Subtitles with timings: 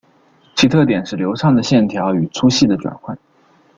[0.55, 3.15] 其特点是流畅的线条与粗细的转换。